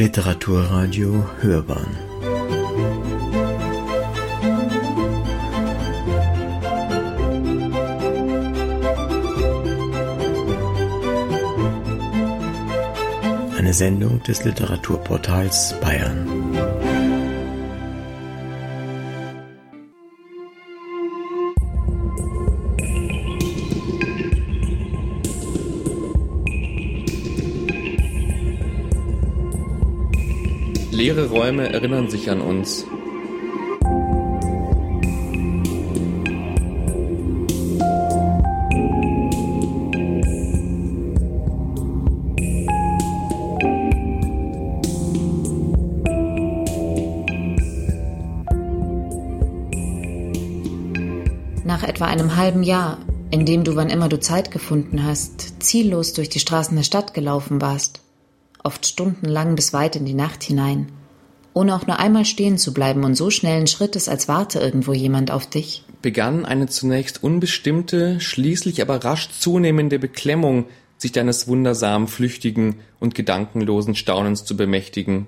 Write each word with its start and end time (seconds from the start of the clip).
Literaturradio 0.00 1.26
Hörbahn 1.42 1.94
Eine 13.58 13.74
Sendung 13.74 14.22
des 14.22 14.42
Literaturportals 14.42 15.74
Bayern. 15.82 16.49
Leere 31.10 31.28
Räume 31.28 31.72
erinnern 31.72 32.08
sich 32.08 32.30
an 32.30 32.40
uns. 32.40 32.86
Nach 51.64 51.82
etwa 51.82 52.04
einem 52.04 52.36
halben 52.36 52.62
Jahr, 52.62 52.98
in 53.32 53.44
dem 53.44 53.64
du, 53.64 53.74
wann 53.74 53.90
immer 53.90 54.08
du 54.08 54.20
Zeit 54.20 54.52
gefunden 54.52 55.04
hast, 55.04 55.60
ziellos 55.60 56.12
durch 56.12 56.28
die 56.28 56.38
Straßen 56.38 56.76
der 56.76 56.84
Stadt 56.84 57.14
gelaufen 57.14 57.60
warst, 57.60 58.00
oft 58.62 58.86
stundenlang 58.86 59.56
bis 59.56 59.72
weit 59.72 59.96
in 59.96 60.04
die 60.04 60.14
Nacht 60.14 60.44
hinein, 60.44 60.92
ohne 61.54 61.74
auch 61.74 61.86
nur 61.86 61.98
einmal 61.98 62.24
stehen 62.24 62.58
zu 62.58 62.72
bleiben 62.72 63.04
und 63.04 63.14
so 63.14 63.30
schnellen 63.30 63.66
Schrittes, 63.66 64.08
als 64.08 64.28
warte 64.28 64.60
irgendwo 64.60 64.92
jemand 64.92 65.30
auf 65.30 65.46
dich, 65.46 65.84
begann 66.02 66.44
eine 66.44 66.66
zunächst 66.66 67.22
unbestimmte, 67.22 68.20
schließlich 68.20 68.82
aber 68.82 69.04
rasch 69.04 69.30
zunehmende 69.30 69.98
Beklemmung, 69.98 70.66
sich 70.98 71.12
deines 71.12 71.48
wundersam 71.48 72.08
flüchtigen 72.08 72.76
und 72.98 73.14
gedankenlosen 73.14 73.94
Staunens 73.94 74.44
zu 74.44 74.56
bemächtigen. 74.56 75.26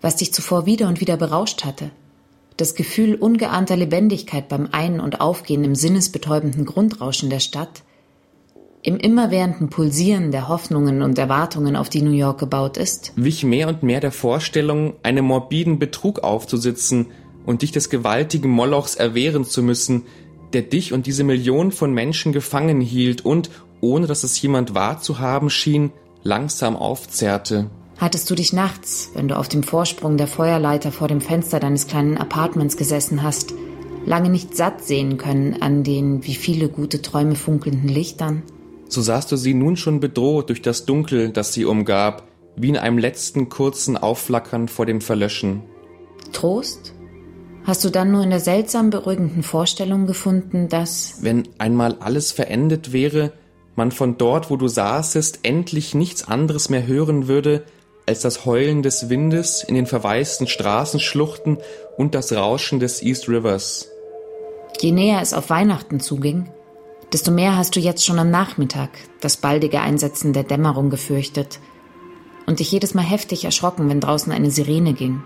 Was 0.00 0.16
dich 0.16 0.32
zuvor 0.32 0.66
wieder 0.66 0.88
und 0.88 1.00
wieder 1.00 1.16
berauscht 1.16 1.64
hatte, 1.64 1.90
das 2.56 2.74
Gefühl 2.74 3.14
ungeahnter 3.14 3.76
Lebendigkeit 3.76 4.48
beim 4.48 4.68
Ein- 4.72 5.00
und 5.00 5.20
Aufgehen 5.20 5.64
im 5.64 5.74
sinnesbetäubenden 5.74 6.64
Grundrauschen 6.64 7.28
der 7.28 7.40
Stadt, 7.40 7.82
im 8.86 8.98
immerwährenden 8.98 9.68
Pulsieren 9.68 10.30
der 10.30 10.46
Hoffnungen 10.48 11.02
und 11.02 11.18
Erwartungen, 11.18 11.74
auf 11.74 11.88
die 11.88 12.02
New 12.02 12.12
York 12.12 12.38
gebaut 12.38 12.76
ist, 12.76 13.12
wich 13.16 13.42
mehr 13.42 13.66
und 13.66 13.82
mehr 13.82 13.98
der 13.98 14.12
Vorstellung, 14.12 14.94
einem 15.02 15.24
morbiden 15.24 15.80
Betrug 15.80 16.20
aufzusitzen 16.20 17.06
und 17.44 17.62
dich 17.62 17.72
des 17.72 17.90
gewaltigen 17.90 18.48
Molochs 18.48 18.94
erwehren 18.94 19.44
zu 19.44 19.64
müssen, 19.64 20.04
der 20.52 20.62
dich 20.62 20.92
und 20.92 21.06
diese 21.06 21.24
Millionen 21.24 21.72
von 21.72 21.92
Menschen 21.92 22.32
gefangen 22.32 22.80
hielt 22.80 23.24
und, 23.24 23.50
ohne 23.80 24.06
dass 24.06 24.22
es 24.22 24.40
jemand 24.40 24.76
wahrzuhaben 24.76 25.50
schien, 25.50 25.90
langsam 26.22 26.76
aufzerrte. 26.76 27.68
Hattest 27.98 28.30
du 28.30 28.36
dich 28.36 28.52
nachts, 28.52 29.10
wenn 29.14 29.26
du 29.26 29.36
auf 29.36 29.48
dem 29.48 29.64
Vorsprung 29.64 30.16
der 30.16 30.28
Feuerleiter 30.28 30.92
vor 30.92 31.08
dem 31.08 31.20
Fenster 31.20 31.58
deines 31.58 31.88
kleinen 31.88 32.18
Apartments 32.18 32.76
gesessen 32.76 33.24
hast, 33.24 33.52
lange 34.04 34.30
nicht 34.30 34.56
satt 34.56 34.84
sehen 34.84 35.18
können 35.18 35.60
an 35.60 35.82
den 35.82 36.24
wie 36.24 36.36
viele 36.36 36.68
gute 36.68 37.02
Träume 37.02 37.34
funkelnden 37.34 37.88
Lichtern? 37.88 38.44
So 38.88 39.00
sahst 39.00 39.32
du 39.32 39.36
sie 39.36 39.54
nun 39.54 39.76
schon 39.76 40.00
bedroht 40.00 40.48
durch 40.48 40.62
das 40.62 40.84
Dunkel, 40.84 41.30
das 41.30 41.52
sie 41.52 41.64
umgab, 41.64 42.24
wie 42.56 42.68
in 42.68 42.76
einem 42.76 42.98
letzten 42.98 43.48
kurzen 43.48 43.96
Aufflackern 43.96 44.68
vor 44.68 44.86
dem 44.86 45.00
Verlöschen. 45.00 45.62
Trost? 46.32 46.94
Hast 47.64 47.84
du 47.84 47.90
dann 47.90 48.12
nur 48.12 48.22
in 48.22 48.30
der 48.30 48.40
seltsam 48.40 48.90
beruhigenden 48.90 49.42
Vorstellung 49.42 50.06
gefunden, 50.06 50.68
dass, 50.68 51.18
wenn 51.22 51.48
einmal 51.58 51.96
alles 51.98 52.30
verendet 52.30 52.92
wäre, 52.92 53.32
man 53.74 53.90
von 53.90 54.16
dort, 54.16 54.50
wo 54.50 54.56
du 54.56 54.68
saßest, 54.68 55.40
endlich 55.42 55.94
nichts 55.94 56.26
anderes 56.26 56.68
mehr 56.68 56.86
hören 56.86 57.28
würde, 57.28 57.64
als 58.06 58.20
das 58.20 58.46
Heulen 58.46 58.82
des 58.82 59.10
Windes 59.10 59.64
in 59.64 59.74
den 59.74 59.86
verwaisten 59.86 60.46
Straßenschluchten 60.46 61.58
und 61.96 62.14
das 62.14 62.32
Rauschen 62.32 62.78
des 62.78 63.02
East 63.02 63.28
Rivers. 63.28 63.90
Je 64.80 64.92
näher 64.92 65.20
es 65.20 65.34
auf 65.34 65.50
Weihnachten 65.50 66.00
zuging, 66.00 66.48
desto 67.16 67.30
mehr 67.30 67.56
hast 67.56 67.74
du 67.74 67.80
jetzt 67.80 68.04
schon 68.04 68.18
am 68.18 68.30
Nachmittag 68.30 68.90
das 69.22 69.38
baldige 69.38 69.80
Einsetzen 69.80 70.34
der 70.34 70.42
Dämmerung 70.42 70.90
gefürchtet 70.90 71.60
und 72.44 72.60
dich 72.60 72.70
jedes 72.70 72.92
Mal 72.92 73.06
heftig 73.06 73.46
erschrocken, 73.46 73.88
wenn 73.88 74.00
draußen 74.00 74.30
eine 74.34 74.50
Sirene 74.50 74.92
ging. 74.92 75.22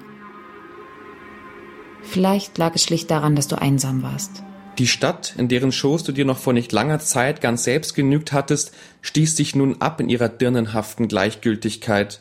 Vielleicht 2.05 2.57
lag 2.59 2.77
es 2.77 2.85
schlicht 2.85 3.11
daran, 3.11 3.35
dass 3.35 3.49
du 3.49 3.61
einsam 3.61 4.05
warst. 4.05 4.45
Die 4.79 4.87
Stadt, 4.87 5.35
in 5.37 5.49
deren 5.49 5.73
Schoß 5.73 6.05
du 6.05 6.13
dir 6.13 6.25
noch 6.25 6.39
vor 6.39 6.53
nicht 6.53 6.71
langer 6.71 7.01
Zeit 7.01 7.41
ganz 7.41 7.65
selbst 7.65 7.97
genügt 7.97 8.33
hattest, 8.33 8.71
stieß 9.03 9.35
dich 9.35 9.57
nun 9.57 9.81
ab 9.81 10.01
in 10.01 10.09
ihrer 10.09 10.29
dirnenhaften 10.29 11.09
Gleichgültigkeit. 11.09 12.21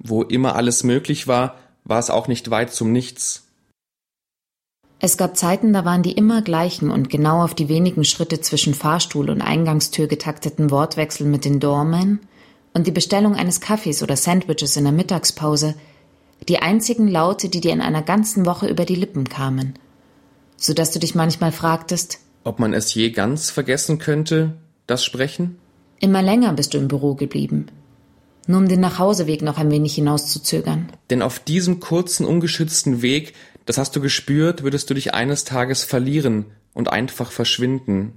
Wo 0.00 0.24
immer 0.24 0.56
alles 0.56 0.82
möglich 0.82 1.28
war, 1.28 1.54
war 1.84 2.00
es 2.00 2.10
auch 2.10 2.26
nicht 2.26 2.50
weit 2.50 2.72
zum 2.72 2.90
Nichts. 2.90 3.45
Es 4.98 5.16
gab 5.16 5.36
Zeiten, 5.36 5.72
da 5.72 5.84
waren 5.84 6.02
die 6.02 6.12
immer 6.12 6.40
gleichen 6.40 6.90
und 6.90 7.10
genau 7.10 7.42
auf 7.42 7.54
die 7.54 7.68
wenigen 7.68 8.04
Schritte 8.04 8.40
zwischen 8.40 8.74
Fahrstuhl 8.74 9.28
und 9.28 9.42
Eingangstür 9.42 10.06
getakteten 10.06 10.70
Wortwechsel 10.70 11.26
mit 11.26 11.44
den 11.44 11.60
Doormen 11.60 12.20
und 12.72 12.86
die 12.86 12.92
Bestellung 12.92 13.34
eines 13.34 13.60
Kaffees 13.60 14.02
oder 14.02 14.16
Sandwiches 14.16 14.76
in 14.76 14.84
der 14.84 14.92
Mittagspause 14.92 15.74
die 16.48 16.58
einzigen 16.58 17.08
Laute, 17.08 17.48
die 17.48 17.60
dir 17.60 17.72
in 17.72 17.80
einer 17.80 18.02
ganzen 18.02 18.46
Woche 18.46 18.68
über 18.68 18.84
die 18.84 18.94
Lippen 18.94 19.28
kamen, 19.28 19.74
so 20.56 20.72
dass 20.72 20.92
du 20.92 20.98
dich 20.98 21.14
manchmal 21.14 21.52
fragtest, 21.52 22.18
ob 22.44 22.60
man 22.60 22.72
es 22.72 22.94
je 22.94 23.10
ganz 23.10 23.50
vergessen 23.50 23.98
könnte, 23.98 24.54
das 24.86 25.04
Sprechen? 25.04 25.58
Immer 25.98 26.22
länger 26.22 26.52
bist 26.52 26.74
du 26.74 26.78
im 26.78 26.88
Büro 26.88 27.14
geblieben, 27.14 27.66
nur 28.46 28.58
um 28.58 28.68
den 28.68 28.80
Nachhauseweg 28.80 29.42
noch 29.42 29.58
ein 29.58 29.70
wenig 29.70 29.96
hinauszuzögern. 29.96 30.88
Denn 31.10 31.22
auf 31.22 31.40
diesem 31.40 31.80
kurzen, 31.80 32.24
ungeschützten 32.24 33.02
Weg 33.02 33.34
das 33.66 33.78
hast 33.78 33.94
du 33.94 34.00
gespürt, 34.00 34.62
würdest 34.62 34.88
du 34.88 34.94
dich 34.94 35.12
eines 35.12 35.44
Tages 35.44 35.84
verlieren 35.84 36.46
und 36.72 36.90
einfach 36.90 37.30
verschwinden. 37.30 38.16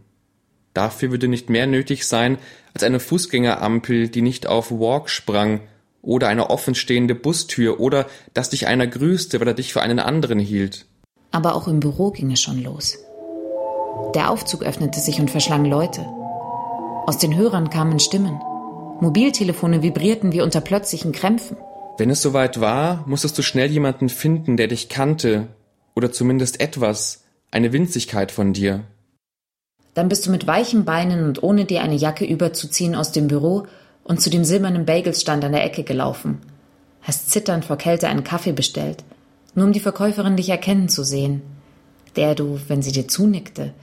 Dafür 0.73 1.11
würde 1.11 1.27
nicht 1.27 1.49
mehr 1.49 1.67
nötig 1.67 2.07
sein 2.07 2.37
als 2.73 2.83
eine 2.83 2.99
Fußgängerampel, 2.99 4.09
die 4.09 4.21
nicht 4.21 4.47
auf 4.47 4.71
Walk 4.71 5.09
sprang, 5.09 5.61
oder 6.01 6.29
eine 6.29 6.49
offenstehende 6.49 7.15
Bustür, 7.15 7.79
oder 7.79 8.05
dass 8.33 8.51
dich 8.51 8.67
einer 8.67 8.87
grüßte, 8.87 9.39
weil 9.39 9.49
er 9.49 9.53
dich 9.53 9.73
für 9.73 9.81
einen 9.81 9.99
anderen 9.99 10.39
hielt. 10.39 10.85
Aber 11.31 11.55
auch 11.55 11.67
im 11.67 11.79
Büro 11.79 12.11
ging 12.11 12.31
es 12.31 12.41
schon 12.41 12.63
los. 12.63 12.97
Der 14.15 14.29
Aufzug 14.29 14.63
öffnete 14.63 14.99
sich 14.99 15.19
und 15.19 15.29
verschlang 15.29 15.65
Leute. 15.65 16.05
Aus 17.05 17.17
den 17.17 17.35
Hörern 17.35 17.69
kamen 17.69 17.99
Stimmen. 17.99 18.39
Mobiltelefone 19.01 19.81
vibrierten 19.81 20.31
wie 20.31 20.41
unter 20.41 20.61
plötzlichen 20.61 21.11
Krämpfen. 21.11 21.57
Wenn 21.99 22.09
es 22.09 22.21
soweit 22.21 22.61
war, 22.61 23.03
musstest 23.07 23.37
du 23.37 23.41
schnell 23.41 23.69
jemanden 23.69 24.07
finden, 24.07 24.55
der 24.55 24.67
dich 24.67 24.87
kannte, 24.87 25.47
oder 25.95 26.13
zumindest 26.13 26.61
etwas, 26.61 27.25
eine 27.51 27.73
Winzigkeit 27.73 28.31
von 28.31 28.53
dir. 28.53 28.85
Dann 29.95 30.07
bist 30.07 30.25
du 30.25 30.31
mit 30.31 30.47
weichen 30.47 30.85
Beinen 30.85 31.25
und 31.25 31.43
ohne 31.43 31.65
dir 31.65 31.81
eine 31.81 31.95
Jacke 31.95 32.23
überzuziehen 32.23 32.95
aus 32.95 33.11
dem 33.11 33.27
Büro 33.27 33.67
und 34.05 34.21
zu 34.21 34.29
dem 34.29 34.45
silbernen 34.45 34.85
Bagelsstand 34.85 35.43
an 35.43 35.51
der 35.51 35.65
Ecke 35.65 35.83
gelaufen. 35.83 36.37
Hast 37.01 37.31
zitternd 37.31 37.65
vor 37.65 37.77
Kälte 37.77 38.07
einen 38.07 38.23
Kaffee 38.23 38.53
bestellt, 38.53 39.03
nur 39.53 39.65
um 39.65 39.73
die 39.73 39.81
Verkäuferin 39.81 40.37
dich 40.37 40.47
erkennen 40.47 40.87
zu 40.87 41.03
sehen, 41.03 41.41
der 42.15 42.33
du, 42.33 42.61
wenn 42.69 42.81
sie 42.81 42.93
dir 42.93 43.09
zunickte 43.09 43.73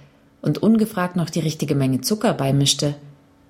und 0.41 0.57
ungefragt 0.63 1.17
noch 1.17 1.29
die 1.29 1.41
richtige 1.41 1.75
Menge 1.75 2.01
Zucker 2.01 2.33
beimischte, 2.33 2.95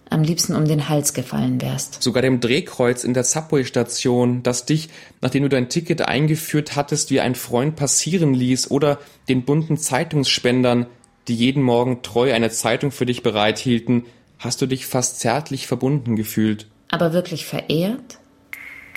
am 0.08 0.22
liebsten 0.22 0.54
um 0.54 0.66
den 0.66 0.88
Hals 0.88 1.14
gefallen 1.14 1.60
wärst. 1.60 2.02
Sogar 2.02 2.22
dem 2.22 2.40
Drehkreuz 2.40 3.04
in 3.04 3.14
der 3.14 3.24
Subway-Station, 3.24 4.42
das 4.42 4.64
dich, 4.64 4.88
nachdem 5.20 5.42
du 5.42 5.48
dein 5.48 5.68
Ticket 5.68 6.02
eingeführt 6.02 6.76
hattest, 6.76 7.10
wie 7.10 7.20
ein 7.20 7.34
Freund 7.34 7.76
passieren 7.76 8.34
ließ, 8.34 8.70
oder 8.70 8.98
den 9.28 9.44
bunten 9.44 9.76
Zeitungsspendern, 9.76 10.86
die 11.28 11.34
jeden 11.34 11.62
Morgen 11.62 12.02
treu 12.02 12.32
eine 12.32 12.50
Zeitung 12.50 12.92
für 12.92 13.06
dich 13.06 13.22
bereithielten, 13.22 14.04
hast 14.38 14.62
du 14.62 14.66
dich 14.66 14.86
fast 14.86 15.20
zärtlich 15.20 15.66
verbunden 15.66 16.14
gefühlt. 16.14 16.66
Aber 16.88 17.12
wirklich 17.12 17.46
verehrt 17.46 18.18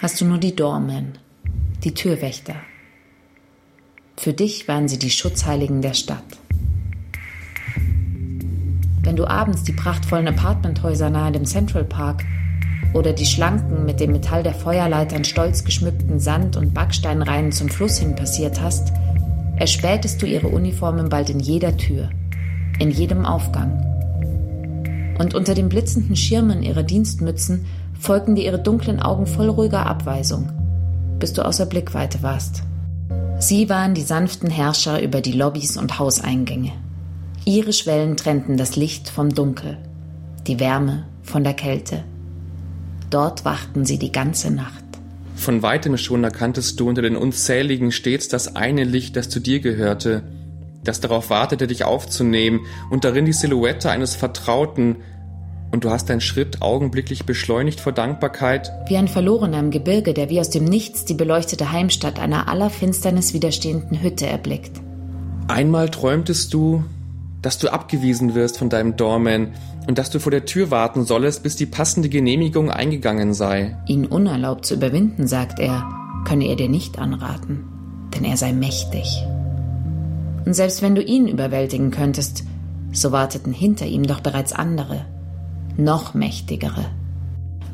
hast 0.01 0.21
du 0.21 0.25
nur 0.25 0.37
die 0.37 0.55
Doormen, 0.55 1.17
die 1.83 1.93
Türwächter. 1.93 2.55
Für 4.15 4.33
dich 4.33 4.67
waren 4.67 4.87
sie 4.87 4.99
die 4.99 5.09
Schutzheiligen 5.09 5.81
der 5.81 5.93
Stadt. 5.93 6.23
Wenn 9.09 9.15
du 9.15 9.27
abends 9.27 9.63
die 9.63 9.73
prachtvollen 9.73 10.27
Apartmenthäuser 10.27 11.09
nahe 11.09 11.31
dem 11.31 11.43
Central 11.43 11.83
Park 11.83 12.25
oder 12.93 13.11
die 13.11 13.25
schlanken, 13.25 13.83
mit 13.83 13.99
dem 13.99 14.11
Metall 14.11 14.43
der 14.43 14.53
Feuerleitern 14.53 15.23
stolz 15.23 15.63
geschmückten 15.63 16.19
Sand- 16.19 16.55
und 16.55 16.75
Backsteinreihen 16.75 17.51
zum 17.51 17.69
Fluss 17.69 17.97
hin 17.97 18.15
passiert 18.15 18.61
hast, 18.61 18.93
erspähtest 19.57 20.21
du 20.21 20.27
ihre 20.27 20.49
Uniformen 20.49 21.09
bald 21.09 21.31
in 21.31 21.39
jeder 21.39 21.75
Tür, 21.75 22.11
in 22.77 22.91
jedem 22.91 23.25
Aufgang. 23.25 23.83
Und 25.17 25.33
unter 25.33 25.55
den 25.55 25.69
blitzenden 25.69 26.15
Schirmen 26.15 26.61
ihrer 26.61 26.83
Dienstmützen 26.83 27.65
folgten 27.99 28.35
dir 28.35 28.45
ihre 28.45 28.61
dunklen 28.61 28.99
Augen 28.99 29.25
voll 29.25 29.49
ruhiger 29.49 29.87
Abweisung, 29.87 30.51
bis 31.17 31.33
du 31.33 31.43
außer 31.43 31.65
Blickweite 31.65 32.21
warst. 32.21 32.61
Sie 33.39 33.69
waren 33.69 33.95
die 33.95 34.03
sanften 34.03 34.51
Herrscher 34.51 35.01
über 35.01 35.21
die 35.21 35.31
Lobbys 35.31 35.77
und 35.77 35.97
Hauseingänge. 35.97 36.73
Ihre 37.45 37.73
Schwellen 37.73 38.17
trennten 38.17 38.57
das 38.57 38.75
Licht 38.75 39.09
vom 39.09 39.29
Dunkel, 39.29 39.77
die 40.47 40.59
Wärme 40.59 41.05
von 41.23 41.43
der 41.43 41.53
Kälte. 41.53 42.03
Dort 43.09 43.45
wachten 43.45 43.85
sie 43.85 43.97
die 43.97 44.11
ganze 44.11 44.51
Nacht. 44.51 44.83
Von 45.35 45.61
weitem 45.61 45.97
schon 45.97 46.23
erkanntest 46.23 46.79
du 46.79 46.89
unter 46.89 47.01
den 47.01 47.15
unzähligen 47.15 47.91
stets 47.91 48.27
das 48.27 48.55
eine 48.55 48.83
Licht, 48.83 49.15
das 49.15 49.29
zu 49.29 49.39
dir 49.39 49.61
gehörte, 49.61 50.23
das 50.83 50.99
darauf 50.99 51.29
wartete, 51.29 51.65
dich 51.65 51.85
aufzunehmen, 51.85 52.61
und 52.89 53.03
darin 53.03 53.25
die 53.25 53.33
Silhouette 53.33 53.89
eines 53.89 54.15
Vertrauten, 54.15 54.97
und 55.71 55.83
du 55.83 55.91
hast 55.91 56.09
deinen 56.09 56.21
Schritt 56.21 56.61
augenblicklich 56.61 57.25
beschleunigt 57.25 57.79
vor 57.79 57.93
Dankbarkeit. 57.93 58.71
Wie 58.87 58.97
ein 58.97 59.07
Verlorener 59.07 59.59
im 59.59 59.71
Gebirge, 59.71 60.13
der 60.13 60.29
wie 60.29 60.39
aus 60.39 60.49
dem 60.49 60.65
Nichts 60.65 61.05
die 61.05 61.13
beleuchtete 61.13 61.71
Heimstatt 61.71 62.19
einer 62.19 62.47
aller 62.47 62.69
Finsternis 62.69 63.33
widerstehenden 63.33 64.01
Hütte 64.01 64.25
erblickt. 64.25 64.81
Einmal 65.47 65.89
träumtest 65.89 66.53
du, 66.53 66.83
dass 67.41 67.57
du 67.57 67.71
abgewiesen 67.71 68.35
wirst 68.35 68.57
von 68.57 68.69
deinem 68.69 68.95
Doorman 68.95 69.53
und 69.87 69.97
dass 69.97 70.09
du 70.09 70.19
vor 70.19 70.31
der 70.31 70.45
Tür 70.45 70.71
warten 70.71 71.05
sollest, 71.05 71.43
bis 71.43 71.55
die 71.55 71.65
passende 71.65 72.09
Genehmigung 72.09 72.69
eingegangen 72.69 73.33
sei. 73.33 73.77
Ihn 73.87 74.05
unerlaubt 74.05 74.65
zu 74.65 74.75
überwinden, 74.75 75.27
sagt 75.27 75.59
er, 75.59 75.89
könne 76.25 76.47
er 76.47 76.55
dir 76.55 76.69
nicht 76.69 76.99
anraten, 76.99 77.63
denn 78.13 78.25
er 78.25 78.37
sei 78.37 78.53
mächtig. 78.53 79.23
Und 80.45 80.53
selbst 80.53 80.81
wenn 80.81 80.95
du 80.95 81.01
ihn 81.01 81.27
überwältigen 81.27 81.91
könntest, 81.91 82.43
so 82.91 83.11
warteten 83.11 83.53
hinter 83.53 83.85
ihm 83.85 84.03
doch 84.03 84.19
bereits 84.19 84.51
andere, 84.53 85.05
noch 85.77 86.13
mächtigere. 86.13 86.85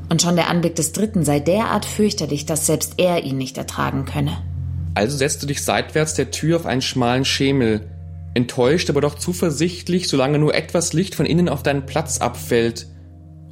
Und 0.09 0.21
schon 0.21 0.35
der 0.35 0.49
Anblick 0.49 0.75
des 0.75 0.91
Dritten 0.91 1.23
sei 1.23 1.39
derart 1.39 1.85
fürchterlich, 1.85 2.45
dass 2.45 2.67
selbst 2.67 2.95
er 2.97 3.23
ihn 3.23 3.37
nicht 3.37 3.57
ertragen 3.57 4.05
könne. 4.05 4.37
Also 4.93 5.17
setzt 5.17 5.41
du 5.41 5.47
dich 5.47 5.63
seitwärts 5.63 6.13
der 6.13 6.31
Tür 6.31 6.57
auf 6.57 6.65
einen 6.65 6.81
schmalen 6.81 7.25
Schemel, 7.25 7.81
enttäuscht, 8.35 8.91
aber 8.91 9.01
doch 9.01 9.15
zuversichtlich, 9.15 10.07
solange 10.07 10.37
nur 10.37 10.53
etwas 10.53 10.93
Licht 10.93 11.15
von 11.15 11.25
innen 11.25 11.49
auf 11.49 11.63
deinen 11.63 11.87
Platz 11.87 12.19
abfällt. 12.19 12.87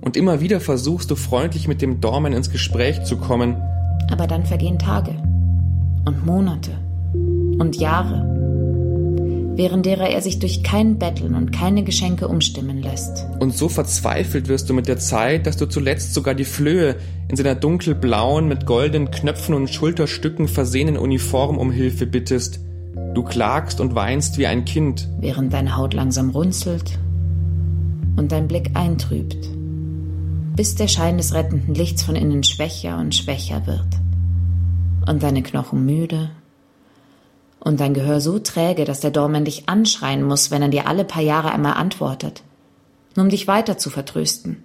Und 0.01 0.15
immer 0.15 0.41
wieder 0.41 0.59
versuchst 0.59 1.09
du 1.09 1.15
freundlich 1.15 1.67
mit 1.67 1.81
dem 1.81 1.99
Dormen 2.01 2.33
ins 2.33 2.51
Gespräch 2.51 3.03
zu 3.03 3.17
kommen. 3.17 3.55
Aber 4.11 4.27
dann 4.27 4.45
vergehen 4.45 4.77
Tage 4.77 5.11
und 6.05 6.25
Monate 6.25 6.71
und 7.57 7.77
Jahre 7.77 8.33
während 9.55 9.85
derer 9.85 10.09
er 10.09 10.21
sich 10.21 10.39
durch 10.39 10.63
kein 10.63 10.97
Betteln 10.97 11.35
und 11.35 11.51
keine 11.51 11.83
Geschenke 11.83 12.27
umstimmen 12.27 12.81
lässt. 12.81 13.25
Und 13.39 13.55
so 13.55 13.69
verzweifelt 13.69 14.47
wirst 14.47 14.69
du 14.69 14.73
mit 14.73 14.87
der 14.87 14.97
Zeit, 14.97 15.45
dass 15.45 15.57
du 15.57 15.67
zuletzt 15.67 16.13
sogar 16.13 16.33
die 16.33 16.45
Flöhe 16.45 16.95
in 17.29 17.35
seiner 17.35 17.55
dunkelblauen, 17.55 18.47
mit 18.47 18.65
goldenen 18.65 19.11
Knöpfen 19.11 19.53
und 19.55 19.69
Schulterstücken 19.69 20.47
versehenen 20.47 20.97
Uniform 20.97 21.57
um 21.57 21.71
Hilfe 21.71 22.05
bittest. 22.05 22.59
Du 23.13 23.21
klagst 23.21 23.79
und 23.79 23.93
weinst 23.93 24.39
wie 24.39 24.47
ein 24.47 24.65
Kind. 24.65 25.07
Während 25.19 25.53
deine 25.53 25.77
Haut 25.77 25.93
langsam 25.93 26.31
runzelt 26.31 26.97
und 28.15 28.31
dein 28.31 28.47
Blick 28.47 28.71
eintrübt, 28.73 29.47
bis 30.55 30.75
der 30.75 30.87
Schein 30.87 31.17
des 31.17 31.33
rettenden 31.33 31.75
Lichts 31.75 32.01
von 32.01 32.15
innen 32.15 32.43
schwächer 32.43 32.97
und 32.97 33.13
schwächer 33.13 33.67
wird 33.67 33.87
und 35.07 35.21
deine 35.21 35.43
Knochen 35.43 35.85
müde 35.85 36.31
und 37.59 37.79
dein 37.79 37.93
Gehör 37.93 38.19
so 38.19 38.39
träge, 38.39 38.83
dass 38.83 38.99
der 38.99 39.11
Dorman 39.11 39.45
dich 39.45 39.69
anschreien 39.69 40.23
muss, 40.23 40.49
wenn 40.49 40.63
er 40.63 40.69
dir 40.69 40.87
alle 40.87 41.05
paar 41.05 41.23
Jahre 41.23 41.51
einmal 41.51 41.73
antwortet, 41.73 42.41
nur 43.15 43.25
um 43.25 43.29
dich 43.29 43.47
weiter 43.47 43.77
zu 43.77 43.91
vertrösten. 43.91 44.63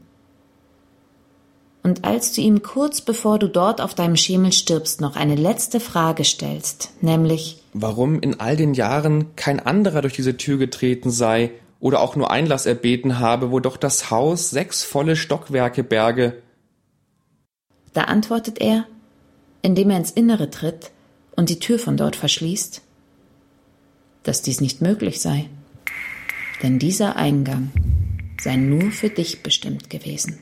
Und 1.83 2.05
als 2.05 2.33
du 2.33 2.41
ihm 2.41 2.63
kurz 2.63 3.01
bevor 3.01 3.39
du 3.39 3.49
dort 3.49 3.81
auf 3.81 3.95
deinem 3.95 4.17
Schemel 4.17 4.53
stirbst, 4.53 5.01
noch 5.01 5.17
eine 5.17 5.37
letzte 5.37 5.81
Frage 5.81 6.25
stellst, 6.25 6.91
nämlich 7.01 7.63
Warum 7.73 8.21
in 8.21 8.41
all 8.41 8.57
den 8.57 8.75
Jahren 8.75 9.37
kein 9.37 9.61
anderer 9.61 10.03
durch 10.03 10.15
diese 10.15 10.37
Tür 10.37 10.59
getreten 10.59 11.11
sei 11.11 11.53
oder 11.81 12.01
auch 12.01 12.17
nur 12.17 12.31
Einlass 12.31 12.67
erbeten 12.67 13.21
habe, 13.21 13.53
wo 13.53 13.61
doch 13.61 13.77
das 13.77 14.11
Haus 14.11 14.51
sechs 14.51 14.83
volle 14.83 15.15
Stockwerke 15.17 15.85
berge. 15.85 16.43
Da 17.93 18.03
antwortet 18.03 18.61
er, 18.61 18.87
indem 19.63 19.91
er 19.91 19.99
ins 19.99 20.11
Innere 20.11 20.51
tritt 20.51 20.91
und 21.37 21.49
die 21.49 21.61
Tür 21.61 21.79
von 21.79 21.97
dort 21.97 22.17
verschließt 22.17 22.83
dass 24.29 24.43
dies 24.43 24.61
nicht 24.61 24.83
möglich 24.83 25.23
sei, 25.23 25.49
denn 26.63 26.79
dieser 26.79 27.17
Eingang 27.17 27.71
sei 28.39 28.57
nur 28.57 28.91
für 28.91 29.09
dich 29.09 29.43
bestimmt 29.43 29.89
gewesen. 29.89 30.39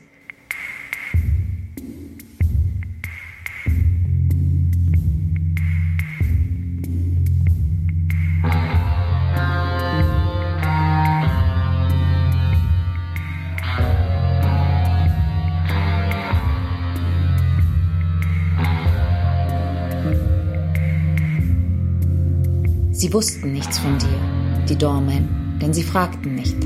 Sie 22.97 23.13
wussten 23.13 23.53
nichts 23.53 23.77
von 23.77 23.99
dir, 23.99 24.65
die 24.67 24.75
Dormen, 24.75 25.59
denn 25.61 25.71
sie 25.71 25.83
fragten 25.83 26.33
nicht. 26.33 26.57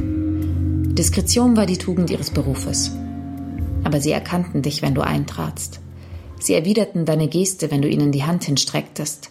Diskretion 0.98 1.58
war 1.58 1.66
die 1.66 1.78
Tugend 1.78 2.10
ihres 2.10 2.30
Berufes. 2.30 2.96
Aber 3.84 4.00
sie 4.00 4.14
erkannten 4.14 4.62
dich, 4.62 4.82
wenn 4.82 4.96
du 4.96 5.02
eintratst. 5.02 5.82
Sie 6.40 6.54
erwiderten 6.54 7.04
deine 7.04 7.28
Geste, 7.28 7.70
wenn 7.70 7.82
du 7.82 7.90
ihnen 7.90 8.14
die 8.14 8.24
Hand 8.24 8.46
hinstrecktest. 8.46 9.30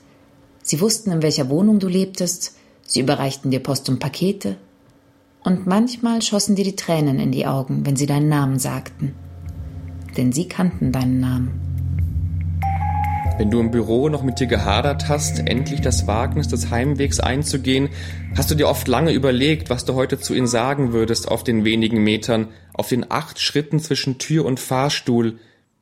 Sie 0.62 0.82
wussten, 0.82 1.10
in 1.10 1.22
welcher 1.22 1.48
Wohnung 1.48 1.78
du 1.78 1.88
lebtest, 1.88 2.54
sie 2.82 3.00
überreichten 3.00 3.50
dir 3.50 3.60
Post 3.60 3.88
und 3.88 3.98
Pakete, 3.98 4.56
und 5.42 5.66
manchmal 5.66 6.20
schossen 6.20 6.54
dir 6.54 6.64
die 6.64 6.76
Tränen 6.76 7.18
in 7.18 7.32
die 7.32 7.46
Augen, 7.46 7.86
wenn 7.86 7.96
sie 7.96 8.04
deinen 8.04 8.28
Namen 8.28 8.58
sagten. 8.58 9.14
Denn 10.18 10.32
sie 10.32 10.48
kannten 10.48 10.92
deinen 10.92 11.18
Namen. 11.18 11.69
Wenn 13.40 13.50
du 13.50 13.58
im 13.60 13.70
Büro 13.70 14.10
noch 14.10 14.22
mit 14.22 14.38
dir 14.38 14.46
gehadert 14.46 15.08
hast, 15.08 15.38
endlich 15.38 15.80
das 15.80 16.06
Wagnis 16.06 16.48
des 16.48 16.68
Heimwegs 16.68 17.20
einzugehen, 17.20 17.88
hast 18.36 18.50
du 18.50 18.54
dir 18.54 18.68
oft 18.68 18.86
lange 18.86 19.14
überlegt, 19.14 19.70
was 19.70 19.86
du 19.86 19.94
heute 19.94 20.20
zu 20.20 20.34
ihnen 20.34 20.46
sagen 20.46 20.92
würdest 20.92 21.26
auf 21.26 21.42
den 21.42 21.64
wenigen 21.64 22.04
Metern, 22.04 22.48
auf 22.74 22.90
den 22.90 23.10
acht 23.10 23.40
Schritten 23.40 23.80
zwischen 23.80 24.18
Tür 24.18 24.44
und 24.44 24.60
Fahrstuhl. 24.60 25.38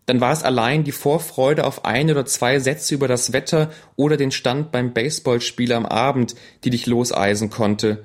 Dann 0.07 0.21
war 0.21 0.31
es 0.31 0.45
allein 0.45 0.85
die 0.85 0.93
Vorfreude 0.93 1.67
auf 1.67 1.85
ein 1.85 2.09
oder 2.09 2.25
zwei 2.27 2.61
Sätze 2.61 2.95
über 2.95 3.09
das 3.09 3.33
Wetter 3.33 3.71
oder 3.97 4.17
den 4.17 4.31
Stand 4.31 4.71
beim 4.71 4.93
Baseballspiel 4.93 5.73
am 5.73 5.85
Abend, 5.85 6.37
die 6.63 6.71
dich 6.71 6.87
loseisen 6.87 7.51
konnte. 7.51 8.05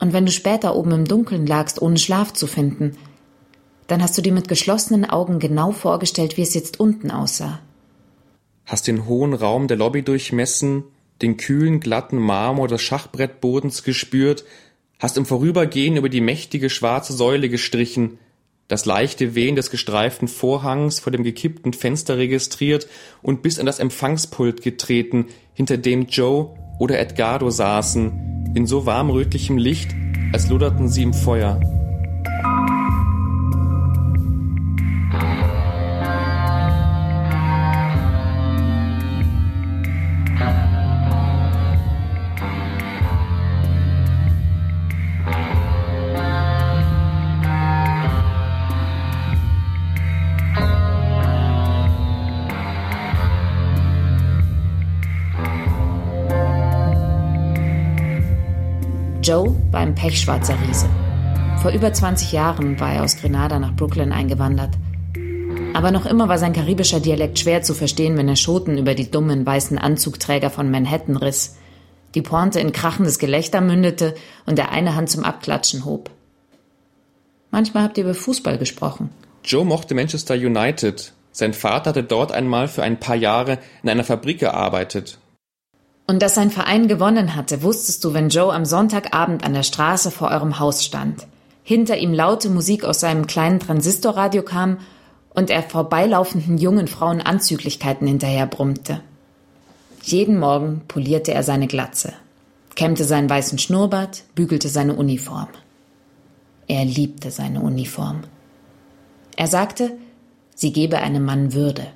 Und 0.00 0.12
wenn 0.12 0.26
du 0.26 0.32
später 0.32 0.76
oben 0.76 0.90
im 0.90 1.06
Dunkeln 1.06 1.46
lagst, 1.46 1.80
ohne 1.80 1.96
Schlaf 1.96 2.34
zu 2.34 2.46
finden, 2.46 2.98
dann 3.86 4.02
hast 4.02 4.18
du 4.18 4.20
dir 4.20 4.34
mit 4.34 4.48
geschlossenen 4.48 5.08
Augen 5.08 5.38
genau 5.38 5.72
vorgestellt, 5.72 6.36
wie 6.36 6.42
es 6.42 6.52
jetzt 6.52 6.78
unten 6.78 7.10
aussah 7.10 7.60
hast 8.66 8.86
den 8.86 9.06
hohen 9.06 9.34
Raum 9.34 9.68
der 9.68 9.76
Lobby 9.76 10.02
durchmessen, 10.02 10.84
den 11.22 11.36
kühlen, 11.36 11.80
glatten 11.80 12.18
Marmor 12.18 12.68
des 12.68 12.82
Schachbrettbodens 12.82 13.82
gespürt, 13.82 14.44
hast 14.98 15.16
im 15.16 15.26
Vorübergehen 15.26 15.96
über 15.96 16.08
die 16.08 16.20
mächtige 16.20 16.70
schwarze 16.70 17.12
Säule 17.12 17.48
gestrichen, 17.48 18.18
das 18.68 18.86
leichte 18.86 19.34
Wehen 19.34 19.56
des 19.56 19.70
gestreiften 19.70 20.26
Vorhangs 20.26 20.98
vor 20.98 21.12
dem 21.12 21.22
gekippten 21.22 21.74
Fenster 21.74 22.16
registriert 22.16 22.88
und 23.22 23.42
bis 23.42 23.58
an 23.58 23.66
das 23.66 23.78
Empfangspult 23.78 24.62
getreten, 24.62 25.26
hinter 25.52 25.76
dem 25.76 26.06
Joe 26.06 26.54
oder 26.78 26.98
Edgardo 26.98 27.50
saßen, 27.50 28.52
in 28.54 28.66
so 28.66 28.86
warmrötlichem 28.86 29.58
Licht, 29.58 29.90
als 30.32 30.48
luderten 30.48 30.88
sie 30.88 31.02
im 31.02 31.12
Feuer. 31.12 31.83
Joe 59.24 59.56
war 59.70 59.80
ein 59.80 59.94
pechschwarzer 59.94 60.54
Riese. 60.68 60.86
Vor 61.62 61.70
über 61.70 61.90
20 61.90 62.32
Jahren 62.32 62.78
war 62.78 62.92
er 62.92 63.04
aus 63.04 63.16
Grenada 63.16 63.58
nach 63.58 63.74
Brooklyn 63.74 64.12
eingewandert. 64.12 64.74
Aber 65.72 65.92
noch 65.92 66.04
immer 66.04 66.28
war 66.28 66.36
sein 66.36 66.52
karibischer 66.52 67.00
Dialekt 67.00 67.38
schwer 67.38 67.62
zu 67.62 67.72
verstehen, 67.72 68.18
wenn 68.18 68.28
er 68.28 68.36
Schoten 68.36 68.76
über 68.76 68.94
die 68.94 69.10
dummen 69.10 69.46
weißen 69.46 69.78
Anzugträger 69.78 70.50
von 70.50 70.70
Manhattan 70.70 71.16
riss, 71.16 71.56
die 72.14 72.20
Pointe 72.20 72.60
in 72.60 72.72
krachendes 72.72 73.18
Gelächter 73.18 73.62
mündete 73.62 74.14
und 74.44 74.58
der 74.58 74.72
eine 74.72 74.94
Hand 74.94 75.08
zum 75.08 75.24
Abklatschen 75.24 75.86
hob. 75.86 76.10
Manchmal 77.50 77.84
habt 77.84 77.96
ihr 77.96 78.04
über 78.04 78.14
Fußball 78.14 78.58
gesprochen. 78.58 79.08
Joe 79.42 79.64
mochte 79.64 79.94
Manchester 79.94 80.34
United, 80.34 81.14
Sein 81.32 81.54
Vater 81.54 81.90
hatte 81.90 82.04
dort 82.04 82.30
einmal 82.30 82.68
für 82.68 82.82
ein 82.82 83.00
paar 83.00 83.16
Jahre 83.16 83.58
in 83.82 83.88
einer 83.88 84.04
Fabrik 84.04 84.38
gearbeitet. 84.38 85.18
Und 86.06 86.20
dass 86.20 86.34
sein 86.34 86.50
Verein 86.50 86.86
gewonnen 86.86 87.34
hatte, 87.34 87.62
wusstest 87.62 88.04
du, 88.04 88.12
wenn 88.12 88.28
Joe 88.28 88.52
am 88.52 88.64
Sonntagabend 88.64 89.42
an 89.44 89.54
der 89.54 89.62
Straße 89.62 90.10
vor 90.10 90.30
eurem 90.30 90.58
Haus 90.58 90.84
stand. 90.84 91.26
Hinter 91.62 91.96
ihm 91.96 92.12
laute 92.12 92.50
Musik 92.50 92.84
aus 92.84 93.00
seinem 93.00 93.26
kleinen 93.26 93.58
Transistorradio 93.58 94.42
kam 94.42 94.78
und 95.30 95.48
er 95.48 95.62
vorbeilaufenden 95.62 96.58
jungen 96.58 96.88
Frauen 96.88 97.22
Anzüglichkeiten 97.22 98.06
hinterher 98.06 98.46
brummte. 98.46 99.00
Jeden 100.02 100.38
Morgen 100.38 100.82
polierte 100.86 101.32
er 101.32 101.42
seine 101.42 101.66
Glatze, 101.66 102.12
kämmte 102.74 103.04
seinen 103.04 103.30
weißen 103.30 103.58
Schnurrbart, 103.58 104.24
bügelte 104.34 104.68
seine 104.68 104.94
Uniform. 104.94 105.48
Er 106.66 106.84
liebte 106.84 107.30
seine 107.30 107.60
Uniform. 107.60 108.24
Er 109.36 109.46
sagte, 109.46 109.92
sie 110.54 110.72
gebe 110.72 110.98
einem 110.98 111.24
Mann 111.24 111.54
Würde. 111.54 111.86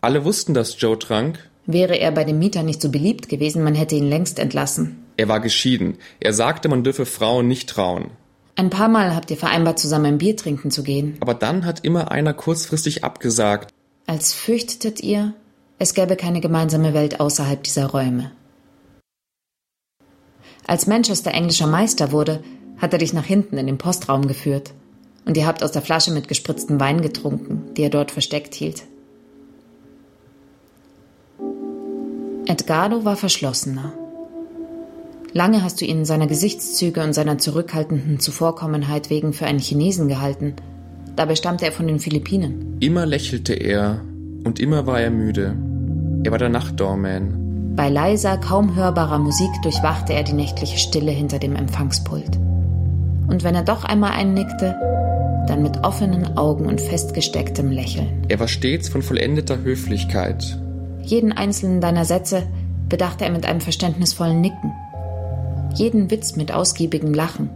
Alle 0.00 0.24
wussten, 0.24 0.54
dass 0.54 0.80
Joe 0.80 0.98
trank. 0.98 1.48
Wäre 1.70 1.96
er 1.96 2.12
bei 2.12 2.24
dem 2.24 2.38
Mieter 2.38 2.62
nicht 2.62 2.80
so 2.80 2.90
beliebt 2.90 3.28
gewesen, 3.28 3.62
man 3.62 3.74
hätte 3.74 3.94
ihn 3.94 4.08
längst 4.08 4.38
entlassen. 4.38 5.04
Er 5.18 5.28
war 5.28 5.38
geschieden. 5.40 5.98
Er 6.18 6.32
sagte, 6.32 6.70
man 6.70 6.82
dürfe 6.82 7.04
Frauen 7.04 7.46
nicht 7.46 7.68
trauen. 7.68 8.10
Ein 8.56 8.70
paar 8.70 8.88
Mal 8.88 9.14
habt 9.14 9.30
ihr 9.30 9.36
vereinbart, 9.36 9.78
zusammen 9.78 10.06
ein 10.06 10.18
Bier 10.18 10.34
trinken 10.34 10.70
zu 10.70 10.82
gehen. 10.82 11.18
Aber 11.20 11.34
dann 11.34 11.66
hat 11.66 11.84
immer 11.84 12.10
einer 12.10 12.32
kurzfristig 12.32 13.04
abgesagt. 13.04 13.74
Als 14.06 14.32
fürchtetet 14.32 15.02
ihr, 15.02 15.34
es 15.78 15.92
gäbe 15.92 16.16
keine 16.16 16.40
gemeinsame 16.40 16.94
Welt 16.94 17.20
außerhalb 17.20 17.62
dieser 17.62 17.88
Räume. 17.88 18.32
Als 20.66 20.86
Manchester 20.86 21.32
englischer 21.32 21.66
Meister 21.66 22.12
wurde, 22.12 22.42
hat 22.78 22.94
er 22.94 22.98
dich 22.98 23.12
nach 23.12 23.26
hinten 23.26 23.58
in 23.58 23.66
den 23.66 23.76
Postraum 23.76 24.26
geführt. 24.26 24.72
Und 25.26 25.36
ihr 25.36 25.46
habt 25.46 25.62
aus 25.62 25.72
der 25.72 25.82
Flasche 25.82 26.12
mit 26.12 26.28
gespritztem 26.28 26.80
Wein 26.80 27.02
getrunken, 27.02 27.74
die 27.76 27.82
er 27.82 27.90
dort 27.90 28.10
versteckt 28.10 28.54
hielt. 28.54 28.84
Edgardo 32.50 33.04
war 33.04 33.16
verschlossener. 33.16 33.92
Lange 35.34 35.62
hast 35.62 35.82
du 35.82 35.84
ihn 35.84 36.06
seiner 36.06 36.26
Gesichtszüge 36.26 37.02
und 37.02 37.12
seiner 37.12 37.36
zurückhaltenden 37.36 38.20
Zuvorkommenheit 38.20 39.10
wegen 39.10 39.34
für 39.34 39.44
einen 39.44 39.58
Chinesen 39.58 40.08
gehalten. 40.08 40.54
Dabei 41.14 41.34
stammte 41.34 41.66
er 41.66 41.72
von 41.72 41.86
den 41.86 41.98
Philippinen. 41.98 42.78
Immer 42.80 43.04
lächelte 43.04 43.52
er 43.52 44.00
und 44.44 44.60
immer 44.60 44.86
war 44.86 44.98
er 44.98 45.10
müde. 45.10 45.58
Er 46.24 46.30
war 46.30 46.38
der 46.38 46.48
Nachtdorman. 46.48 47.74
Bei 47.76 47.90
leiser, 47.90 48.38
kaum 48.38 48.74
hörbarer 48.74 49.18
Musik 49.18 49.50
durchwachte 49.62 50.14
er 50.14 50.22
die 50.22 50.32
nächtliche 50.32 50.78
Stille 50.78 51.10
hinter 51.10 51.38
dem 51.38 51.54
Empfangspult. 51.54 52.38
Und 53.28 53.44
wenn 53.44 53.56
er 53.56 53.62
doch 53.62 53.84
einmal 53.84 54.12
einnickte, 54.12 54.74
dann 55.46 55.62
mit 55.62 55.84
offenen 55.84 56.38
Augen 56.38 56.64
und 56.64 56.80
festgestecktem 56.80 57.70
Lächeln. 57.70 58.08
Er 58.28 58.40
war 58.40 58.48
stets 58.48 58.88
von 58.88 59.02
vollendeter 59.02 59.60
Höflichkeit. 59.62 60.58
Jeden 61.08 61.32
einzelnen 61.32 61.80
deiner 61.80 62.04
Sätze 62.04 62.46
bedachte 62.90 63.24
er 63.24 63.30
mit 63.30 63.46
einem 63.46 63.62
verständnisvollen 63.62 64.42
Nicken. 64.42 64.74
Jeden 65.74 66.10
Witz 66.10 66.36
mit 66.36 66.52
ausgiebigem 66.52 67.14
Lachen. 67.14 67.48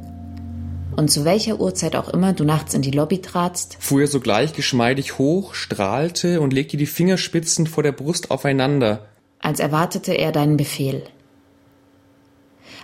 Und 0.97 1.11
zu 1.11 1.27
welcher 1.27 1.61
Uhrzeit 1.61 1.95
auch 1.95 2.09
immer 2.09 2.33
du 2.33 2.45
nachts 2.45 2.73
in 2.73 2.81
die 2.81 2.91
Lobby 2.91 3.21
tratst, 3.21 3.77
fuhr 3.79 4.01
er 4.01 4.07
sogleich 4.07 4.55
geschmeidig 4.55 5.19
hoch, 5.19 5.53
strahlte 5.53 6.41
und 6.41 6.55
legte 6.55 6.79
die 6.79 6.87
Fingerspitzen 6.87 7.67
vor 7.67 7.83
der 7.83 7.93
Brust 7.93 8.31
aufeinander, 8.31 9.07
als 9.39 9.61
erwartete 9.61 10.15
er 10.15 10.33
deinen 10.33 10.57
Befehl. 10.57 11.03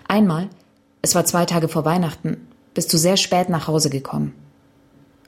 Einmal, 0.06 0.50
es 1.00 1.14
war 1.14 1.24
zwei 1.24 1.46
Tage 1.46 1.68
vor 1.68 1.86
Weihnachten, 1.86 2.46
bist 2.74 2.92
du 2.92 2.98
sehr 2.98 3.16
spät 3.16 3.48
nach 3.48 3.68
Hause 3.68 3.88
gekommen. 3.88 4.34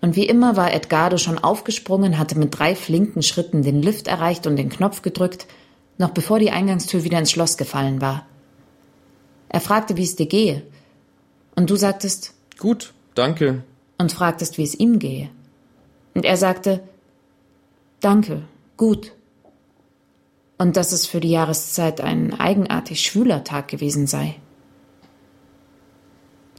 Und 0.00 0.16
wie 0.16 0.26
immer 0.26 0.56
war 0.56 0.72
Edgardo 0.72 1.18
schon 1.18 1.38
aufgesprungen, 1.38 2.18
hatte 2.18 2.38
mit 2.38 2.58
drei 2.58 2.74
flinken 2.74 3.22
Schritten 3.22 3.62
den 3.62 3.82
Lift 3.82 4.08
erreicht 4.08 4.46
und 4.46 4.56
den 4.56 4.70
Knopf 4.70 5.02
gedrückt, 5.02 5.46
noch 5.98 6.10
bevor 6.10 6.38
die 6.38 6.50
Eingangstür 6.50 7.04
wieder 7.04 7.18
ins 7.18 7.30
Schloss 7.30 7.58
gefallen 7.58 8.00
war. 8.00 8.26
Er 9.50 9.60
fragte, 9.60 9.96
wie 9.96 10.04
es 10.04 10.16
dir 10.16 10.26
gehe. 10.26 10.62
Und 11.54 11.68
du 11.68 11.76
sagtest, 11.76 12.34
Gut, 12.58 12.92
danke. 13.14 13.62
Und 13.98 14.12
fragtest, 14.12 14.58
wie 14.58 14.62
es 14.62 14.74
ihm 14.74 14.98
gehe. 14.98 15.28
Und 16.14 16.24
er 16.24 16.36
sagte, 16.36 16.82
Danke, 18.00 18.42
gut. 18.76 19.12
Und 20.56 20.76
dass 20.76 20.92
es 20.92 21.06
für 21.06 21.20
die 21.20 21.30
Jahreszeit 21.30 22.00
ein 22.00 22.38
eigenartig 22.38 23.02
schwüler 23.02 23.44
Tag 23.44 23.68
gewesen 23.68 24.06
sei. 24.06 24.36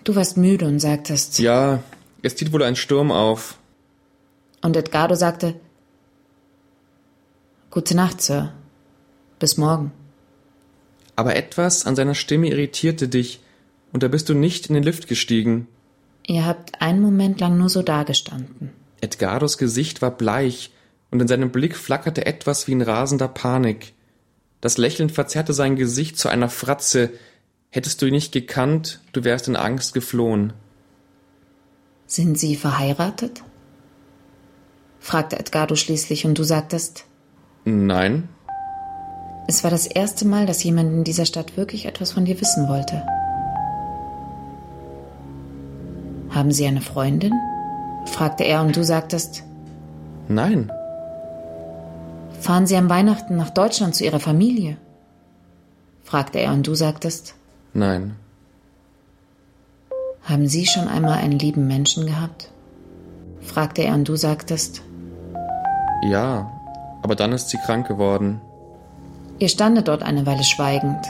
Du 0.03 0.15
warst 0.15 0.37
müde 0.37 0.65
und 0.67 0.79
sagtest, 0.79 1.39
Ja, 1.39 1.83
es 2.21 2.35
zieht 2.35 2.51
wohl 2.53 2.63
ein 2.63 2.75
Sturm 2.75 3.11
auf. 3.11 3.57
Und 4.61 4.75
Edgardo 4.75 5.15
sagte, 5.15 5.55
Gute 7.71 7.95
Nacht, 7.95 8.21
Sir. 8.21 8.51
Bis 9.39 9.57
morgen. 9.57 9.91
Aber 11.15 11.35
etwas 11.35 11.85
an 11.85 11.95
seiner 11.95 12.15
Stimme 12.15 12.49
irritierte 12.49 13.07
dich, 13.07 13.39
und 13.93 14.03
da 14.03 14.07
bist 14.07 14.29
du 14.29 14.33
nicht 14.33 14.67
in 14.67 14.75
den 14.75 14.83
Lift 14.83 15.07
gestiegen. 15.07 15.67
Ihr 16.27 16.45
habt 16.45 16.81
einen 16.81 17.01
Moment 17.01 17.39
lang 17.39 17.57
nur 17.57 17.69
so 17.69 17.81
dagestanden. 17.81 18.71
Edgardos 19.01 19.57
Gesicht 19.57 20.01
war 20.01 20.11
bleich, 20.11 20.71
und 21.09 21.21
in 21.21 21.27
seinem 21.27 21.51
Blick 21.51 21.75
flackerte 21.75 22.25
etwas 22.25 22.67
wie 22.67 22.71
in 22.71 22.81
rasender 22.81 23.27
Panik. 23.27 23.93
Das 24.61 24.77
Lächeln 24.77 25.09
verzerrte 25.09 25.53
sein 25.53 25.75
Gesicht 25.75 26.17
zu 26.17 26.29
einer 26.29 26.49
Fratze. 26.49 27.09
Hättest 27.69 28.01
du 28.01 28.05
ihn 28.05 28.13
nicht 28.13 28.31
gekannt, 28.31 28.99
du 29.11 29.23
wärst 29.23 29.47
in 29.47 29.55
Angst 29.55 29.93
geflohen. 29.93 30.53
Sind 32.11 32.37
Sie 32.37 32.57
verheiratet? 32.57 33.41
fragte 34.99 35.39
Edgardo 35.39 35.77
schließlich, 35.77 36.25
und 36.25 36.37
du 36.37 36.43
sagtest 36.43 37.05
Nein. 37.63 38.27
Es 39.47 39.63
war 39.63 39.71
das 39.71 39.87
erste 39.87 40.27
Mal, 40.27 40.45
dass 40.45 40.61
jemand 40.61 40.91
in 40.91 41.03
dieser 41.05 41.25
Stadt 41.25 41.55
wirklich 41.55 41.85
etwas 41.85 42.11
von 42.11 42.25
dir 42.25 42.41
wissen 42.41 42.67
wollte. 42.67 43.01
Haben 46.31 46.51
Sie 46.51 46.67
eine 46.67 46.81
Freundin? 46.81 47.31
fragte 48.07 48.43
er, 48.43 48.59
und 48.59 48.75
du 48.75 48.83
sagtest 48.83 49.43
Nein. 50.27 50.69
Fahren 52.41 52.67
Sie 52.67 52.75
am 52.75 52.89
Weihnachten 52.89 53.37
nach 53.37 53.51
Deutschland 53.51 53.95
zu 53.95 54.03
Ihrer 54.03 54.19
Familie? 54.19 54.75
fragte 56.03 56.39
er, 56.39 56.51
und 56.51 56.67
du 56.67 56.75
sagtest 56.75 57.35
Nein. 57.73 58.17
Haben 60.31 60.47
Sie 60.47 60.65
schon 60.65 60.87
einmal 60.87 61.17
einen 61.17 61.39
lieben 61.39 61.67
Menschen 61.67 62.05
gehabt? 62.05 62.47
fragte 63.41 63.81
er, 63.81 63.93
und 63.95 64.07
du 64.07 64.15
sagtest 64.15 64.81
Ja, 66.03 66.49
aber 67.03 67.15
dann 67.15 67.33
ist 67.33 67.49
sie 67.49 67.57
krank 67.57 67.85
geworden. 67.85 68.39
Ihr 69.39 69.49
standet 69.49 69.89
dort 69.89 70.03
eine 70.03 70.25
Weile 70.25 70.45
schweigend. 70.45 71.05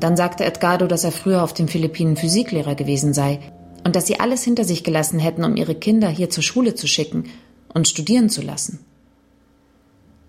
Dann 0.00 0.18
sagte 0.18 0.44
Edgardo, 0.44 0.86
dass 0.86 1.02
er 1.02 1.12
früher 1.12 1.42
auf 1.42 1.54
den 1.54 1.66
Philippinen 1.66 2.16
Physiklehrer 2.16 2.74
gewesen 2.74 3.14
sei 3.14 3.38
und 3.84 3.96
dass 3.96 4.06
sie 4.06 4.20
alles 4.20 4.42
hinter 4.42 4.64
sich 4.64 4.84
gelassen 4.84 5.18
hätten, 5.18 5.42
um 5.42 5.56
ihre 5.56 5.74
Kinder 5.74 6.10
hier 6.10 6.28
zur 6.28 6.42
Schule 6.42 6.74
zu 6.74 6.86
schicken 6.86 7.24
und 7.72 7.88
studieren 7.88 8.28
zu 8.28 8.42
lassen. 8.42 8.84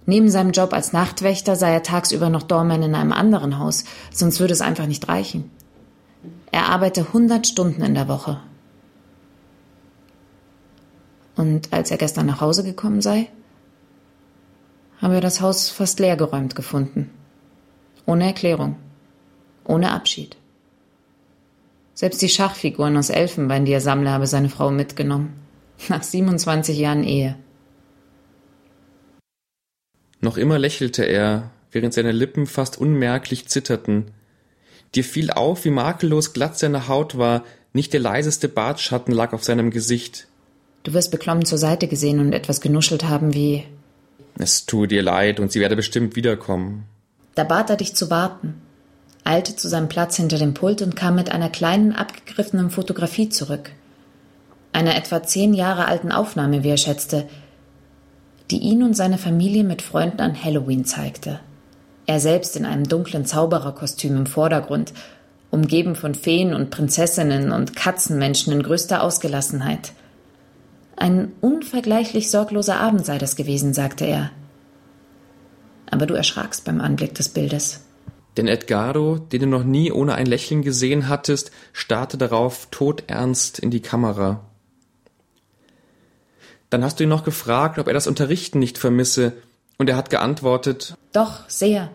Neben 0.05 0.29
seinem 0.29 0.51
Job 0.51 0.71
als 0.71 0.93
Nachtwächter 0.93 1.57
sei 1.57 1.73
er 1.73 1.83
tagsüber 1.83 2.29
noch 2.29 2.43
Doorman 2.43 2.83
in 2.83 2.95
einem 2.95 3.11
anderen 3.11 3.59
Haus, 3.59 3.83
sonst 4.13 4.39
würde 4.39 4.53
es 4.53 4.61
einfach 4.61 4.87
nicht 4.87 5.09
reichen. 5.09 5.51
Er 6.51 6.67
arbeite 6.69 7.01
100 7.01 7.45
Stunden 7.45 7.81
in 7.83 7.93
der 7.93 8.07
Woche. 8.07 8.39
Und 11.35 11.71
als 11.71 11.91
er 11.91 11.97
gestern 11.97 12.25
nach 12.25 12.41
Hause 12.41 12.63
gekommen 12.63 13.01
sei, 13.01 13.29
habe 14.99 15.15
er 15.15 15.21
das 15.21 15.41
Haus 15.41 15.69
fast 15.69 15.99
leergeräumt 15.99 16.55
gefunden. 16.55 17.11
Ohne 18.05 18.25
Erklärung. 18.25 18.77
Ohne 19.63 19.91
Abschied. 19.91 20.37
Selbst 21.93 22.21
die 22.21 22.29
Schachfiguren 22.29 22.97
aus 22.97 23.09
Elfenbein, 23.09 23.65
die 23.65 23.71
er 23.71 23.81
sammle, 23.81 24.11
habe 24.11 24.27
seine 24.27 24.49
Frau 24.49 24.71
mitgenommen. 24.71 25.33
Nach 25.89 26.03
27 26.03 26.77
Jahren 26.77 27.03
Ehe. 27.03 27.35
Noch 30.21 30.37
immer 30.37 30.57
lächelte 30.57 31.03
er, 31.03 31.51
während 31.71 31.93
seine 31.93 32.11
Lippen 32.11 32.47
fast 32.47 32.77
unmerklich 32.79 33.47
zitterten. 33.47 34.11
Dir 34.95 35.03
fiel 35.03 35.31
auf, 35.31 35.65
wie 35.65 35.69
makellos 35.69 36.33
glatt 36.33 36.57
seine 36.57 36.87
Haut 36.87 37.17
war, 37.17 37.43
nicht 37.73 37.93
der 37.93 37.99
leiseste 37.99 38.49
Bartschatten 38.49 39.11
lag 39.11 39.33
auf 39.33 39.43
seinem 39.43 39.71
Gesicht. 39.71 40.27
Du 40.83 40.93
wirst 40.93 41.11
beklommen 41.11 41.45
zur 41.45 41.57
Seite 41.57 41.87
gesehen 41.87 42.19
und 42.19 42.33
etwas 42.33 42.61
genuschelt 42.61 43.03
haben 43.03 43.33
wie 43.33 43.65
Es 44.39 44.65
tue 44.65 44.87
dir 44.87 45.01
leid 45.01 45.39
und 45.39 45.51
sie 45.51 45.59
werde 45.59 45.75
bestimmt 45.75 46.15
wiederkommen. 46.15 46.85
Da 47.35 47.43
bat 47.43 47.69
er 47.69 47.75
dich 47.75 47.93
zu 47.95 48.09
warten, 48.09 48.61
eilte 49.23 49.55
zu 49.55 49.67
seinem 49.67 49.89
Platz 49.89 50.15
hinter 50.15 50.37
dem 50.37 50.53
Pult 50.53 50.81
und 50.81 50.95
kam 50.95 51.15
mit 51.15 51.29
einer 51.29 51.49
kleinen, 51.49 51.93
abgegriffenen 51.93 52.71
Fotografie 52.71 53.29
zurück. 53.29 53.71
Einer 54.73 54.95
etwa 54.95 55.21
zehn 55.21 55.53
Jahre 55.53 55.85
alten 55.85 56.11
Aufnahme, 56.11 56.63
wie 56.63 56.69
er 56.69 56.77
schätzte, 56.77 57.27
die 58.49 58.59
ihn 58.59 58.81
und 58.81 58.95
seine 58.95 59.17
Familie 59.17 59.63
mit 59.63 59.81
Freunden 59.81 60.21
an 60.21 60.41
Halloween 60.41 60.85
zeigte. 60.85 61.39
Er 62.07 62.21
selbst 62.21 62.55
in 62.55 62.65
einem 62.65 62.85
dunklen 62.85 63.25
Zaubererkostüm 63.25 64.15
im 64.15 64.25
Vordergrund, 64.25 64.93
umgeben 65.51 65.95
von 65.95 66.15
Feen 66.15 66.53
und 66.53 66.69
Prinzessinnen 66.69 67.51
und 67.51 67.75
Katzenmenschen 67.75 68.53
in 68.53 68.63
größter 68.63 69.03
Ausgelassenheit. 69.03 69.91
Ein 70.95 71.33
unvergleichlich 71.41 72.31
sorgloser 72.31 72.79
Abend 72.79 73.05
sei 73.05 73.17
das 73.17 73.35
gewesen, 73.35 73.73
sagte 73.73 74.05
er. 74.05 74.31
Aber 75.91 76.05
du 76.05 76.13
erschrakst 76.13 76.63
beim 76.63 76.79
Anblick 76.79 77.13
des 77.13 77.29
Bildes. 77.29 77.81
Denn 78.37 78.47
Edgardo, 78.47 79.17
den 79.17 79.41
du 79.41 79.47
noch 79.47 79.63
nie 79.63 79.91
ohne 79.91 80.15
ein 80.15 80.27
Lächeln 80.27 80.61
gesehen 80.61 81.09
hattest, 81.09 81.51
starrte 81.73 82.17
darauf 82.17 82.67
todernst 82.71 83.59
in 83.59 83.69
die 83.69 83.81
Kamera. 83.81 84.41
Dann 86.69 86.83
hast 86.83 86.99
du 86.99 87.03
ihn 87.03 87.09
noch 87.09 87.23
gefragt, 87.23 87.79
ob 87.79 87.87
er 87.87 87.93
das 87.93 88.07
Unterrichten 88.07 88.59
nicht 88.59 88.77
vermisse, 88.77 89.33
und 89.77 89.89
er 89.89 89.95
hat 89.95 90.09
geantwortet 90.09 90.95
Doch, 91.13 91.47
sehr. 91.47 91.89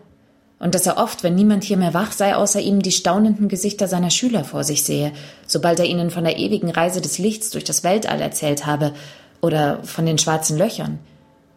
Und 0.63 0.75
dass 0.75 0.87
er 0.87 0.95
oft, 0.95 1.23
wenn 1.23 1.35
niemand 1.35 1.65
hier 1.65 1.75
mehr 1.75 1.93
wach 1.93 2.13
sei, 2.13 2.37
außer 2.37 2.61
ihm 2.61 2.81
die 2.81 2.93
staunenden 2.93 3.49
Gesichter 3.49 3.89
seiner 3.89 4.09
Schüler 4.09 4.45
vor 4.45 4.63
sich 4.63 4.83
sehe, 4.83 5.11
sobald 5.45 5.77
er 5.81 5.85
ihnen 5.85 6.09
von 6.09 6.23
der 6.23 6.37
ewigen 6.39 6.69
Reise 6.71 7.01
des 7.01 7.17
Lichts 7.17 7.49
durch 7.49 7.65
das 7.65 7.83
Weltall 7.83 8.21
erzählt 8.21 8.65
habe, 8.65 8.93
oder 9.41 9.83
von 9.83 10.05
den 10.05 10.17
schwarzen 10.17 10.57
Löchern, 10.57 10.99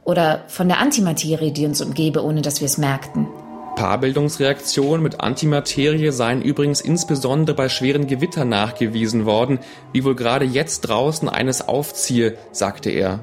oder 0.03 0.43
von 0.49 0.67
der 0.67 0.81
Antimaterie, 0.81 1.53
die 1.53 1.67
uns 1.67 1.81
umgebe, 1.81 2.25
ohne 2.25 2.43
dass 2.43 2.61
wir 2.61 2.67
es 2.67 2.79
merkten. 2.79 3.29
Paarbildungsreaktionen 3.77 5.05
mit 5.05 5.21
Antimaterie 5.21 6.11
seien 6.11 6.43
übrigens 6.43 6.81
insbesondere 6.81 7.55
bei 7.55 7.69
schweren 7.69 8.09
Gewittern 8.09 8.49
nachgewiesen 8.49 9.25
worden, 9.25 9.61
wie 9.93 10.03
wohl 10.03 10.17
gerade 10.17 10.47
jetzt 10.47 10.81
draußen 10.81 11.29
eines 11.29 11.69
aufziehe, 11.69 12.37
sagte 12.51 12.91
er. 12.91 13.21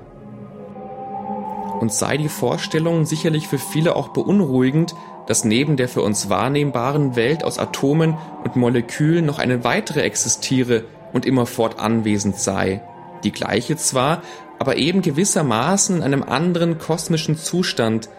Und 1.82 1.92
sei 1.92 2.16
die 2.16 2.30
Vorstellung 2.30 3.06
sicherlich 3.06 3.50
für 3.50 3.58
viele 3.58 3.98
auch 3.98 4.10
beunruhigend, 4.10 4.96
dass 5.28 5.44
neben 5.46 5.78
der 5.78 5.88
für 5.88 6.02
uns 6.02 6.30
wahrnehmbaren 6.30 7.16
Welt 7.16 7.44
aus 7.44 7.60
Atomen 7.60 8.18
und 8.44 8.56
Molekülen 8.56 9.26
noch 9.26 9.40
eine 9.40 9.64
weitere 9.64 10.02
existiere 10.02 10.84
und 11.14 11.26
immerfort 11.26 11.80
anwesend 11.80 12.38
sei. 12.38 12.82
Die 13.24 13.32
gleiche 13.32 13.78
zwar, 13.78 14.22
aber 14.60 14.78
eben 14.78 15.02
gewissermaßen 15.02 15.98
in 15.98 16.04
einem 16.04 16.24
anderen 16.24 16.78
kosmischen 16.78 17.38
Zustand, 17.38 18.10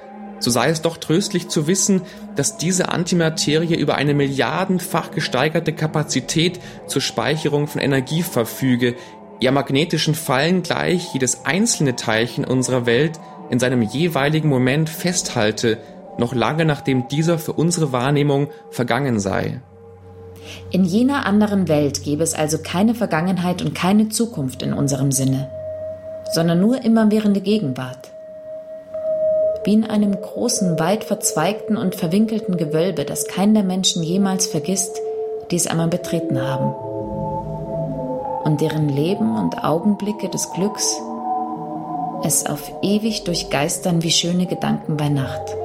so 0.40 0.50
sei 0.50 0.68
es 0.68 0.82
doch 0.82 0.96
tröstlich 0.96 1.48
zu 1.48 1.66
wissen, 1.66 2.02
dass 2.36 2.56
diese 2.56 2.90
Antimaterie 2.90 3.76
über 3.76 3.94
eine 3.94 4.14
milliardenfach 4.14 5.10
gesteigerte 5.10 5.72
Kapazität 5.72 6.60
zur 6.86 7.00
Speicherung 7.00 7.66
von 7.66 7.80
Energie 7.80 8.22
verfüge, 8.22 8.94
ihr 9.40 9.52
magnetischen 9.52 10.14
Fallen 10.14 10.62
gleich 10.62 11.12
jedes 11.12 11.44
einzelne 11.44 11.96
Teilchen 11.96 12.44
unserer 12.44 12.86
Welt 12.86 13.20
in 13.50 13.58
seinem 13.58 13.82
jeweiligen 13.82 14.48
Moment 14.48 14.88
festhalte, 14.88 15.78
noch 16.18 16.34
lange 16.34 16.64
nachdem 16.64 17.08
dieser 17.08 17.38
für 17.38 17.52
unsere 17.52 17.92
Wahrnehmung 17.92 18.48
vergangen 18.70 19.18
sei. 19.20 19.60
In 20.70 20.84
jener 20.84 21.26
anderen 21.26 21.68
Welt 21.68 22.02
gäbe 22.02 22.22
es 22.22 22.34
also 22.34 22.58
keine 22.58 22.94
Vergangenheit 22.94 23.62
und 23.62 23.74
keine 23.74 24.08
Zukunft 24.08 24.62
in 24.62 24.72
unserem 24.72 25.12
Sinne, 25.12 25.48
sondern 26.32 26.60
nur 26.60 26.84
immerwährende 26.84 27.40
Gegenwart 27.40 28.14
wie 29.64 29.72
in 29.72 29.84
einem 29.84 30.20
großen, 30.20 30.78
weit 30.78 31.04
verzweigten 31.04 31.76
und 31.76 31.94
verwinkelten 31.94 32.56
Gewölbe, 32.56 33.04
das 33.04 33.26
kein 33.26 33.54
der 33.54 33.64
Menschen 33.64 34.02
jemals 34.02 34.46
vergisst, 34.46 35.00
die 35.50 35.56
es 35.56 35.66
einmal 35.66 35.88
betreten 35.88 36.40
haben. 36.40 36.74
Und 38.44 38.60
deren 38.60 38.90
Leben 38.90 39.38
und 39.38 39.64
Augenblicke 39.64 40.28
des 40.28 40.50
Glücks 40.52 41.00
es 42.22 42.46
auf 42.46 42.72
ewig 42.82 43.24
durchgeistern 43.24 44.02
wie 44.02 44.10
schöne 44.10 44.46
Gedanken 44.46 44.96
bei 44.96 45.08
Nacht. 45.08 45.63